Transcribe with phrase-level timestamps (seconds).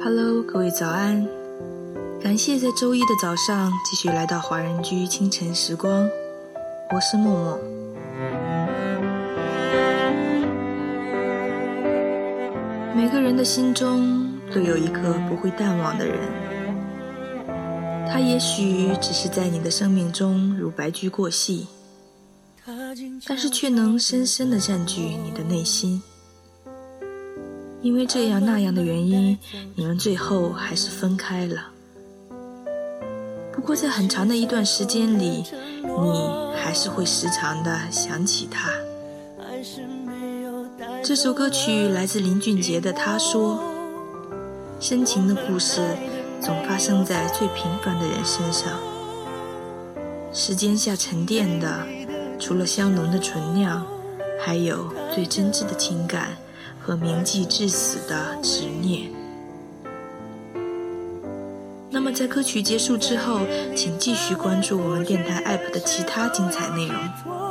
[0.00, 1.26] Hello，各位早安！
[2.22, 6.08] 感谢在周一的早上继续来到华人居清晨时光，
[6.94, 7.58] 我是默默。
[12.94, 16.16] 每个人的心中都有一个不会淡忘的人，
[18.08, 21.66] 他也许只是在你的生命中如白驹过隙，
[23.26, 26.00] 但是却能深深的占据你的内心。
[27.80, 29.38] 因为这样那样的原因，
[29.76, 31.68] 你们最后还是分开了。
[33.52, 35.44] 不过在很长的一段时间里，
[35.82, 38.70] 你还是会时常的想起他。
[41.04, 43.60] 这首歌曲来自林俊杰的《他说》，
[44.84, 45.80] 深情的故事
[46.40, 48.72] 总发生在最平凡的人身上。
[50.32, 51.86] 时间下沉淀的，
[52.38, 53.86] 除了香浓的醇酿，
[54.40, 56.36] 还有最真挚的情感
[56.88, 59.10] 和铭记至死的执念。
[61.90, 63.40] 那么，在歌曲结束之后，
[63.76, 67.47] 请继续关注我们电台 APP 的其他精彩内容。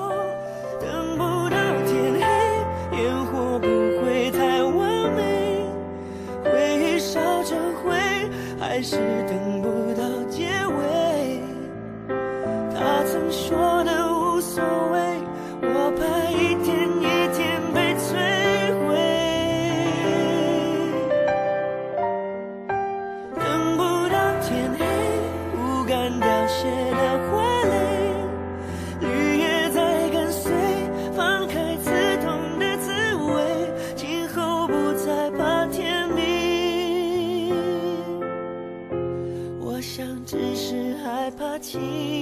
[41.67, 42.16] 情。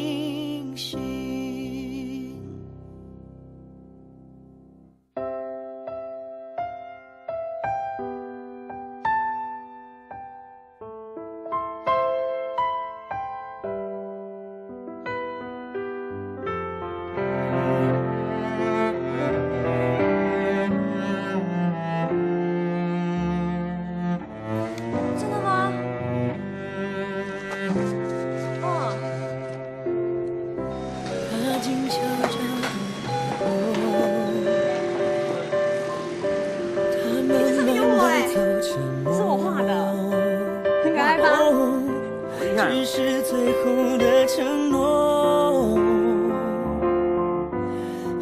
[43.46, 45.78] 最后的承诺，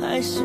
[0.01, 0.41] 还是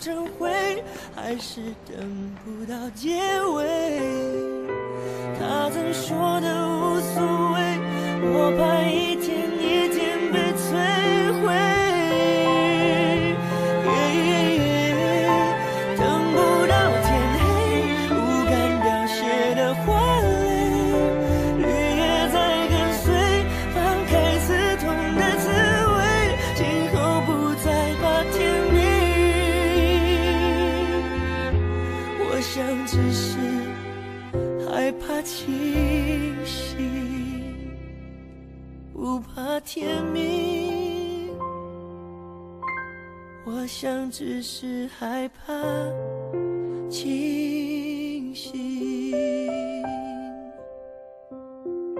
[0.00, 0.82] 成灰，
[1.14, 3.20] 还是等不到结
[3.54, 4.00] 尾。
[5.38, 7.22] 他曾说的无所
[7.52, 7.60] 谓，
[8.32, 9.29] 我怕一天
[34.92, 36.78] 怕清醒，
[38.92, 41.30] 不怕天明。
[43.46, 45.52] 我想只是害怕
[46.88, 49.82] 清醒。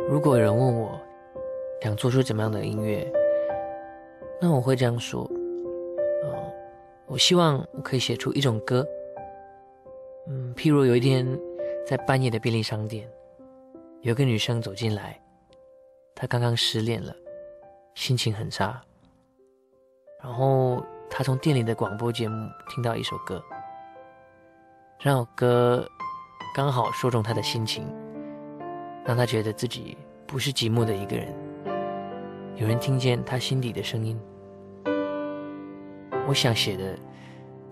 [0.09, 1.01] 如果有人问我
[1.83, 3.11] 想做出怎么样的音乐，
[4.41, 5.29] 那我会这样说：
[6.25, 6.35] 嗯，
[7.07, 8.87] 我希望我可以写出一种歌，
[10.29, 11.27] 嗯，譬如有一天
[11.91, 13.05] 在半夜的便利商店，
[14.03, 15.21] 有个女生走进来，
[16.15, 17.13] 她刚刚失恋了，
[17.97, 18.81] 心情很差。
[20.23, 23.43] 然后她从店里的广播节目听到一首歌，
[25.01, 25.85] 这首歌
[26.55, 27.85] 刚好说中她的心情，
[29.05, 29.99] 让她觉得自己
[30.29, 31.35] 不是寂寞的一个人，
[32.55, 34.17] 有人听见她心底的声音。
[36.29, 36.97] 我想写的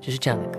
[0.01, 0.59] 就是这样的歌。